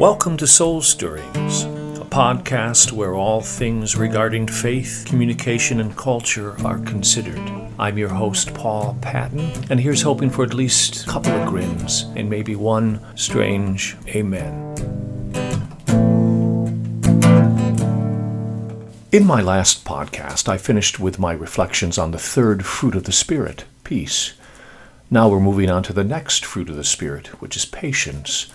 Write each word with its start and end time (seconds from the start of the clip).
Welcome 0.00 0.38
to 0.38 0.46
Soul 0.46 0.80
Stirrings, 0.80 1.64
a 1.64 2.06
podcast 2.06 2.90
where 2.90 3.12
all 3.12 3.42
things 3.42 3.96
regarding 3.96 4.46
faith, 4.46 5.04
communication, 5.06 5.78
and 5.78 5.94
culture 5.94 6.56
are 6.64 6.78
considered. 6.78 7.38
I'm 7.78 7.98
your 7.98 8.08
host, 8.08 8.54
Paul 8.54 8.96
Patton, 9.02 9.52
and 9.68 9.78
here's 9.78 10.00
hoping 10.00 10.30
for 10.30 10.42
at 10.42 10.54
least 10.54 11.04
a 11.04 11.06
couple 11.06 11.32
of 11.32 11.46
grins 11.46 12.04
and 12.16 12.30
maybe 12.30 12.56
one 12.56 13.04
strange 13.14 13.94
amen. 14.08 14.74
In 19.12 19.26
my 19.26 19.42
last 19.42 19.84
podcast, 19.84 20.48
I 20.48 20.56
finished 20.56 20.98
with 20.98 21.18
my 21.18 21.34
reflections 21.34 21.98
on 21.98 22.12
the 22.12 22.18
third 22.18 22.64
fruit 22.64 22.94
of 22.94 23.04
the 23.04 23.12
Spirit, 23.12 23.66
peace. 23.84 24.32
Now 25.10 25.28
we're 25.28 25.40
moving 25.40 25.68
on 25.68 25.82
to 25.82 25.92
the 25.92 26.04
next 26.04 26.46
fruit 26.46 26.70
of 26.70 26.76
the 26.76 26.84
Spirit, 26.84 27.42
which 27.42 27.54
is 27.54 27.66
patience. 27.66 28.50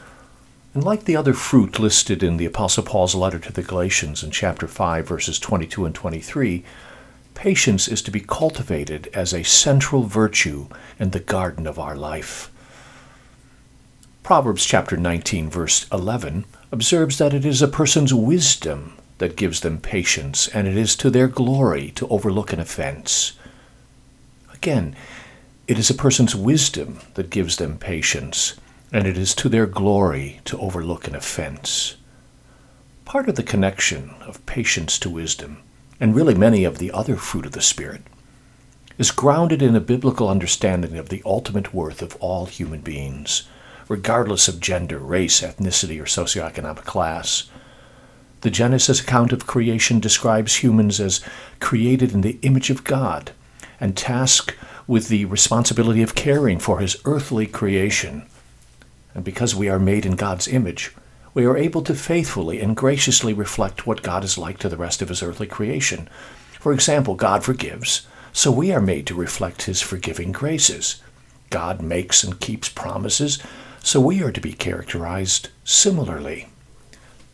And 0.75 0.83
like 0.83 1.05
the 1.05 1.15
other 1.15 1.33
fruit 1.33 1.79
listed 1.79 2.21
in 2.21 2.35
the 2.35 2.45
Apostle 2.45 2.83
Paul's 2.83 3.15
letter 3.15 3.39
to 3.39 3.53
the 3.53 3.63
Galatians 3.63 4.21
in 4.23 4.31
chapter 4.31 4.67
5, 4.67 5.07
verses 5.07 5.39
22 5.39 5.85
and 5.85 5.95
23, 5.95 6.65
patience 7.33 7.87
is 7.87 8.01
to 8.01 8.11
be 8.11 8.19
cultivated 8.19 9.07
as 9.13 9.33
a 9.33 9.43
central 9.43 10.03
virtue 10.03 10.67
in 10.99 11.11
the 11.11 11.21
garden 11.21 11.65
of 11.65 11.79
our 11.79 11.95
life. 11.95 12.51
Proverbs 14.21 14.65
chapter 14.65 14.97
19, 14.97 15.49
verse 15.49 15.87
11 15.93 16.43
observes 16.73 17.19
that 17.19 17.33
it 17.33 17.45
is 17.45 17.61
a 17.61 17.69
person's 17.69 18.13
wisdom 18.13 18.97
that 19.19 19.37
gives 19.37 19.61
them 19.61 19.77
patience, 19.77 20.49
and 20.49 20.67
it 20.67 20.75
is 20.75 20.97
to 20.97 21.09
their 21.09 21.29
glory 21.29 21.91
to 21.91 22.07
overlook 22.09 22.51
an 22.51 22.59
offense. 22.59 23.39
Again, 24.53 24.93
it 25.69 25.79
is 25.79 25.89
a 25.89 25.93
person's 25.93 26.35
wisdom 26.35 26.99
that 27.13 27.29
gives 27.29 27.55
them 27.55 27.77
patience, 27.77 28.55
and 28.95 29.05
it 29.05 29.17
is 29.17 29.35
to 29.35 29.49
their 29.49 29.65
glory 29.65 30.39
to 30.45 30.57
overlook 30.57 31.05
an 31.05 31.15
offense. 31.15 31.97
Part 33.03 33.27
of 33.27 33.35
the 33.35 33.43
connection 33.43 34.11
of 34.21 34.45
patience 34.45 34.97
to 34.99 35.09
wisdom, 35.09 35.57
and 35.99 36.15
really 36.15 36.33
many 36.33 36.63
of 36.63 36.77
the 36.77 36.93
other 36.93 37.17
fruit 37.17 37.45
of 37.45 37.51
the 37.51 37.61
Spirit, 37.61 38.03
is 38.97 39.11
grounded 39.11 39.61
in 39.61 39.75
a 39.75 39.81
biblical 39.81 40.29
understanding 40.29 40.97
of 40.97 41.09
the 41.09 41.21
ultimate 41.25 41.73
worth 41.73 42.01
of 42.01 42.15
all 42.21 42.45
human 42.45 42.79
beings, 42.79 43.45
regardless 43.89 44.47
of 44.47 44.61
gender, 44.61 44.97
race, 44.97 45.41
ethnicity, 45.41 45.99
or 45.99 46.05
socioeconomic 46.05 46.85
class. 46.85 47.49
The 48.41 48.49
Genesis 48.49 49.01
account 49.01 49.33
of 49.33 49.45
creation 49.45 49.99
describes 49.99 50.63
humans 50.63 51.01
as 51.01 51.19
created 51.59 52.13
in 52.13 52.21
the 52.21 52.39
image 52.43 52.69
of 52.69 52.85
God 52.85 53.33
and 53.77 53.97
tasked 53.97 54.55
with 54.87 55.09
the 55.09 55.25
responsibility 55.25 56.01
of 56.01 56.15
caring 56.15 56.59
for 56.59 56.79
his 56.79 56.95
earthly 57.03 57.45
creation 57.45 58.25
and 59.15 59.23
because 59.23 59.55
we 59.55 59.69
are 59.69 59.79
made 59.79 60.05
in 60.05 60.15
God's 60.15 60.47
image, 60.47 60.93
we 61.33 61.45
are 61.45 61.57
able 61.57 61.81
to 61.83 61.95
faithfully 61.95 62.61
and 62.61 62.75
graciously 62.75 63.33
reflect 63.33 63.87
what 63.87 64.03
God 64.03 64.23
is 64.23 64.37
like 64.37 64.59
to 64.59 64.69
the 64.69 64.77
rest 64.77 65.01
of 65.01 65.09
his 65.09 65.23
earthly 65.23 65.47
creation. 65.47 66.07
For 66.59 66.73
example, 66.73 67.15
God 67.15 67.43
forgives, 67.43 68.05
so 68.33 68.51
we 68.51 68.71
are 68.71 68.81
made 68.81 69.07
to 69.07 69.15
reflect 69.15 69.63
his 69.63 69.81
forgiving 69.81 70.31
graces. 70.31 71.01
God 71.49 71.81
makes 71.81 72.23
and 72.23 72.39
keeps 72.39 72.69
promises, 72.69 73.41
so 73.81 74.01
we 74.01 74.21
are 74.21 74.31
to 74.31 74.41
be 74.41 74.53
characterized 74.53 75.49
similarly. 75.63 76.49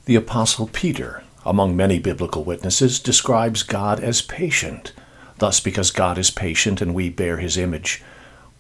The 0.05 0.15
Apostle 0.15 0.69
Peter, 0.71 1.23
among 1.45 1.75
many 1.75 1.97
biblical 1.97 2.43
witnesses, 2.43 2.99
describes 2.99 3.63
God 3.63 3.99
as 3.99 4.21
patient. 4.21 4.93
Thus, 5.37 5.59
because 5.59 5.89
God 5.89 6.17
is 6.17 6.29
patient 6.29 6.81
and 6.81 6.93
we 6.93 7.09
bear 7.09 7.37
his 7.37 7.57
image, 7.57 8.03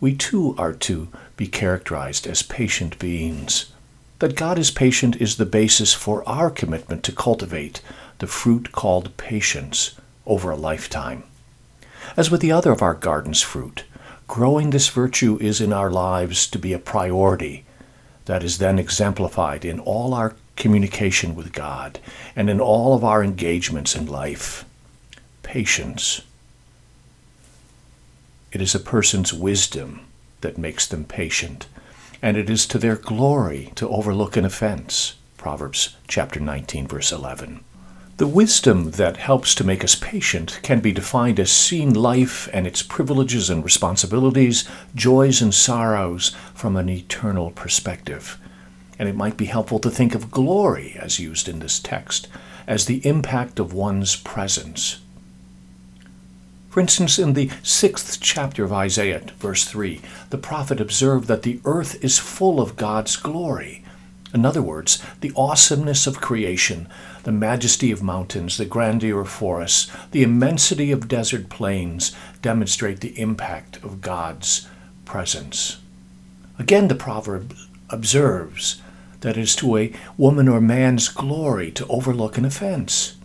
we 0.01 0.15
too 0.15 0.55
are 0.57 0.73
to 0.73 1.07
be 1.37 1.47
characterized 1.47 2.27
as 2.27 2.41
patient 2.41 2.97
beings. 2.99 3.71
That 4.19 4.35
God 4.35 4.57
is 4.57 4.71
patient 4.71 5.15
is 5.21 5.37
the 5.37 5.45
basis 5.45 5.93
for 5.93 6.27
our 6.27 6.49
commitment 6.49 7.03
to 7.03 7.11
cultivate 7.11 7.81
the 8.17 8.27
fruit 8.27 8.71
called 8.71 9.15
patience 9.15 9.95
over 10.25 10.51
a 10.51 10.55
lifetime. 10.55 11.23
As 12.17 12.29
with 12.29 12.41
the 12.41 12.51
other 12.51 12.71
of 12.71 12.81
our 12.81 12.95
garden's 12.95 13.41
fruit, 13.43 13.83
growing 14.27 14.71
this 14.71 14.89
virtue 14.89 15.37
is 15.39 15.61
in 15.61 15.71
our 15.71 15.91
lives 15.91 16.47
to 16.47 16.59
be 16.59 16.73
a 16.73 16.79
priority 16.79 17.63
that 18.25 18.43
is 18.43 18.57
then 18.57 18.79
exemplified 18.79 19.63
in 19.63 19.79
all 19.79 20.13
our 20.13 20.35
communication 20.55 21.35
with 21.35 21.53
God 21.53 21.99
and 22.35 22.49
in 22.49 22.59
all 22.59 22.95
of 22.95 23.03
our 23.03 23.23
engagements 23.23 23.95
in 23.95 24.07
life. 24.07 24.65
Patience 25.43 26.21
it 28.51 28.61
is 28.61 28.75
a 28.75 28.79
person's 28.79 29.33
wisdom 29.33 30.01
that 30.41 30.57
makes 30.57 30.87
them 30.87 31.05
patient, 31.05 31.67
and 32.21 32.37
it 32.37 32.49
is 32.49 32.65
to 32.67 32.77
their 32.77 32.95
glory 32.95 33.71
to 33.75 33.89
overlook 33.89 34.35
an 34.37 34.45
offense. 34.45 35.15
Proverbs 35.37 35.95
chapter 36.07 36.39
19 36.39 36.87
verse 36.87 37.11
11. 37.11 37.63
The 38.17 38.27
wisdom 38.27 38.91
that 38.91 39.17
helps 39.17 39.55
to 39.55 39.63
make 39.63 39.83
us 39.83 39.95
patient 39.95 40.59
can 40.61 40.79
be 40.79 40.91
defined 40.91 41.39
as 41.39 41.51
seeing 41.51 41.91
life 41.91 42.47
and 42.53 42.67
its 42.67 42.83
privileges 42.83 43.49
and 43.49 43.63
responsibilities, 43.63 44.69
joys 44.93 45.41
and 45.41 45.51
sorrows 45.51 46.35
from 46.53 46.75
an 46.75 46.87
eternal 46.87 47.49
perspective. 47.49 48.37
And 48.99 49.09
it 49.09 49.15
might 49.15 49.37
be 49.37 49.45
helpful 49.45 49.79
to 49.79 49.89
think 49.89 50.13
of 50.13 50.29
glory, 50.29 50.95
as 50.99 51.19
used 51.19 51.49
in 51.49 51.59
this 51.59 51.79
text, 51.79 52.27
as 52.67 52.85
the 52.85 53.03
impact 53.07 53.59
of 53.59 53.73
one's 53.73 54.15
presence. 54.15 55.00
For 56.71 56.79
instance, 56.79 57.19
in 57.19 57.33
the 57.33 57.51
sixth 57.63 58.19
chapter 58.21 58.63
of 58.63 58.71
Isaiah, 58.71 59.19
verse 59.39 59.65
3, 59.65 59.99
the 60.29 60.37
prophet 60.37 60.79
observed 60.79 61.27
that 61.27 61.43
the 61.43 61.59
earth 61.65 62.01
is 62.01 62.17
full 62.17 62.61
of 62.61 62.77
God's 62.77 63.17
glory. 63.17 63.83
In 64.33 64.45
other 64.45 64.61
words, 64.61 65.03
the 65.19 65.33
awesomeness 65.35 66.07
of 66.07 66.21
creation, 66.21 66.87
the 67.23 67.33
majesty 67.33 67.91
of 67.91 68.01
mountains, 68.01 68.55
the 68.55 68.63
grandeur 68.63 69.19
of 69.19 69.27
forests, 69.27 69.91
the 70.11 70.23
immensity 70.23 70.93
of 70.93 71.09
desert 71.09 71.49
plains 71.49 72.15
demonstrate 72.41 73.01
the 73.01 73.19
impact 73.19 73.75
of 73.83 73.99
God's 73.99 74.69
presence. 75.03 75.81
Again, 76.57 76.87
the 76.87 76.95
proverb 76.95 77.53
observes 77.89 78.81
that 79.19 79.35
it 79.35 79.41
is 79.41 79.57
to 79.57 79.75
a 79.75 79.93
woman 80.17 80.47
or 80.47 80.61
man's 80.61 81.09
glory 81.09 81.69
to 81.71 81.85
overlook 81.87 82.37
an 82.37 82.45
offense. 82.45 83.17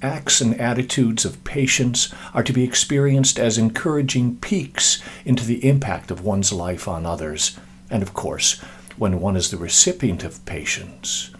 Acts 0.00 0.40
and 0.40 0.60
attitudes 0.60 1.24
of 1.24 1.42
patience 1.42 2.14
are 2.32 2.44
to 2.44 2.52
be 2.52 2.62
experienced 2.62 3.38
as 3.38 3.58
encouraging 3.58 4.36
peeks 4.36 5.02
into 5.24 5.44
the 5.44 5.68
impact 5.68 6.12
of 6.12 6.22
one's 6.24 6.52
life 6.52 6.86
on 6.86 7.04
others. 7.04 7.58
And 7.90 8.00
of 8.02 8.14
course, 8.14 8.60
when 8.96 9.20
one 9.20 9.34
is 9.34 9.50
the 9.50 9.56
recipient 9.56 10.22
of 10.22 10.44
patience, 10.44 11.30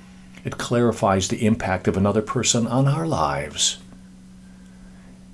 it 0.44 0.58
clarifies 0.58 1.28
the 1.28 1.46
impact 1.46 1.86
of 1.86 1.96
another 1.96 2.22
person 2.22 2.66
on 2.66 2.88
our 2.88 3.06
lives. 3.06 3.78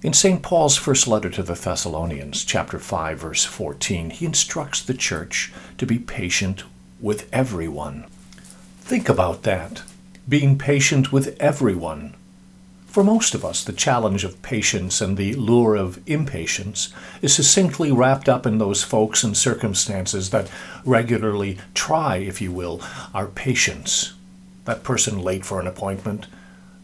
In 0.03 0.12
St. 0.12 0.43
Paul's 0.43 0.77
first 0.77 1.09
letter 1.09 1.31
to 1.31 1.43
the 1.43 1.55
Thessalonians, 1.55 2.45
chapter 2.45 2.79
5, 2.79 3.19
verse 3.19 3.47
14, 3.47 4.11
he 4.11 4.27
instructs 4.27 4.83
the 4.83 4.93
church 4.93 5.51
to 5.79 5.87
be 5.87 5.99
patient 5.99 6.65
with 7.01 7.27
everyone. 7.33 8.05
Think 8.81 9.09
about 9.09 9.45
that. 9.45 9.83
Being 10.29 10.59
patient 10.59 11.11
with 11.11 11.39
everyone. 11.41 12.17
For 12.94 13.03
most 13.03 13.34
of 13.34 13.44
us, 13.44 13.65
the 13.65 13.72
challenge 13.72 14.22
of 14.22 14.41
patience 14.41 15.00
and 15.00 15.16
the 15.16 15.34
lure 15.34 15.75
of 15.75 16.00
impatience 16.06 16.94
is 17.22 17.34
succinctly 17.34 17.91
wrapped 17.91 18.28
up 18.28 18.47
in 18.47 18.59
those 18.59 18.84
folks 18.84 19.25
and 19.25 19.37
circumstances 19.37 20.31
that 20.31 20.49
regularly 20.84 21.59
try, 21.75 22.19
if 22.19 22.41
you 22.41 22.53
will, 22.53 22.81
our 23.12 23.27
patience. 23.27 24.15
That 24.65 24.84
person 24.84 25.19
late 25.21 25.44
for 25.44 25.59
an 25.59 25.66
appointment, 25.66 26.28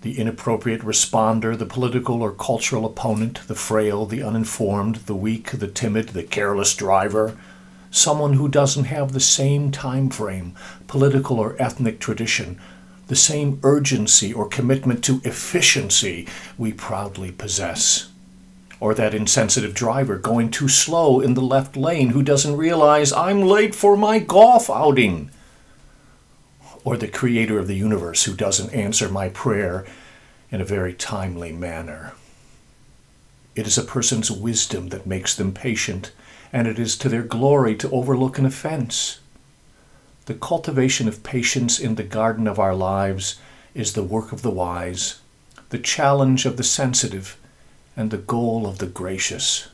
the 0.02 0.18
inappropriate 0.18 0.80
responder, 0.80 1.56
the 1.56 1.64
political 1.64 2.22
or 2.22 2.32
cultural 2.32 2.86
opponent, 2.86 3.46
the 3.46 3.54
frail, 3.54 4.04
the 4.04 4.20
uninformed, 4.20 4.96
the 5.06 5.14
weak, 5.14 5.52
the 5.52 5.68
timid, 5.68 6.08
the 6.08 6.24
careless 6.24 6.74
driver, 6.74 7.38
someone 7.92 8.32
who 8.32 8.48
doesn't 8.48 8.86
have 8.86 9.12
the 9.12 9.20
same 9.20 9.70
time 9.70 10.10
frame, 10.10 10.56
political 10.88 11.38
or 11.38 11.54
ethnic 11.62 12.00
tradition, 12.00 12.58
the 13.10 13.16
same 13.16 13.58
urgency 13.64 14.32
or 14.32 14.46
commitment 14.46 15.02
to 15.02 15.20
efficiency 15.24 16.28
we 16.56 16.72
proudly 16.72 17.32
possess. 17.32 18.08
Or 18.78 18.94
that 18.94 19.14
insensitive 19.14 19.74
driver 19.74 20.16
going 20.16 20.52
too 20.52 20.68
slow 20.68 21.18
in 21.18 21.34
the 21.34 21.42
left 21.42 21.76
lane 21.76 22.10
who 22.10 22.22
doesn't 22.22 22.56
realize 22.56 23.12
I'm 23.12 23.42
late 23.42 23.74
for 23.74 23.96
my 23.96 24.20
golf 24.20 24.70
outing. 24.70 25.32
Or 26.84 26.96
the 26.96 27.08
creator 27.08 27.58
of 27.58 27.66
the 27.66 27.74
universe 27.74 28.26
who 28.26 28.34
doesn't 28.34 28.72
answer 28.72 29.08
my 29.08 29.28
prayer 29.28 29.84
in 30.52 30.60
a 30.60 30.64
very 30.64 30.94
timely 30.94 31.50
manner. 31.50 32.12
It 33.56 33.66
is 33.66 33.76
a 33.76 33.82
person's 33.82 34.30
wisdom 34.30 34.90
that 34.90 35.04
makes 35.04 35.34
them 35.34 35.52
patient, 35.52 36.12
and 36.52 36.68
it 36.68 36.78
is 36.78 36.96
to 36.98 37.08
their 37.08 37.24
glory 37.24 37.74
to 37.74 37.90
overlook 37.90 38.38
an 38.38 38.46
offense. 38.46 39.18
The 40.30 40.36
cultivation 40.36 41.08
of 41.08 41.24
patience 41.24 41.80
in 41.80 41.96
the 41.96 42.04
garden 42.04 42.46
of 42.46 42.60
our 42.60 42.72
lives 42.72 43.40
is 43.74 43.94
the 43.94 44.04
work 44.04 44.30
of 44.30 44.42
the 44.42 44.50
wise, 44.52 45.18
the 45.70 45.78
challenge 45.78 46.46
of 46.46 46.56
the 46.56 46.62
sensitive, 46.62 47.36
and 47.96 48.12
the 48.12 48.16
goal 48.16 48.64
of 48.64 48.78
the 48.78 48.86
gracious. 48.86 49.66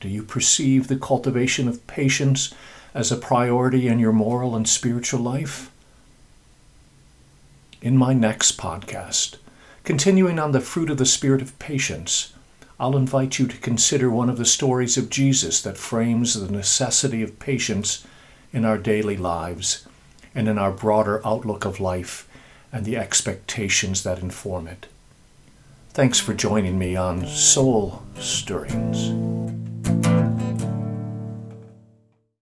Do 0.00 0.08
you 0.08 0.24
perceive 0.24 0.88
the 0.88 0.96
cultivation 0.96 1.68
of 1.68 1.86
patience 1.86 2.52
as 2.94 3.12
a 3.12 3.16
priority 3.16 3.86
in 3.86 4.00
your 4.00 4.10
moral 4.12 4.56
and 4.56 4.68
spiritual 4.68 5.20
life? 5.20 5.70
in 7.80 7.96
my 7.96 8.12
next 8.12 8.58
podcast, 8.58 9.36
continuing 9.84 10.40
on 10.40 10.50
the 10.50 10.60
fruit 10.60 10.90
of 10.90 10.98
the 10.98 11.06
Spirit 11.06 11.40
of 11.40 11.56
patience, 11.60 12.32
I'll 12.80 12.96
invite 12.96 13.38
you 13.38 13.46
to 13.46 13.56
consider 13.58 14.10
one 14.10 14.28
of 14.28 14.36
the 14.36 14.44
stories 14.44 14.96
of 14.96 15.10
Jesus 15.10 15.62
that 15.62 15.78
frames 15.78 16.34
the 16.34 16.50
necessity 16.50 17.22
of 17.22 17.38
patience 17.38 18.04
in 18.54 18.64
our 18.64 18.78
daily 18.78 19.16
lives 19.16 19.86
and 20.34 20.48
in 20.48 20.56
our 20.56 20.70
broader 20.70 21.20
outlook 21.26 21.64
of 21.64 21.80
life 21.80 22.26
and 22.72 22.84
the 22.84 22.96
expectations 22.96 24.04
that 24.04 24.20
inform 24.20 24.66
it. 24.68 24.86
Thanks 25.90 26.20
for 26.20 26.34
joining 26.34 26.78
me 26.78 26.96
on 26.96 27.26
Soul 27.26 28.02
Stirrings. 28.18 29.63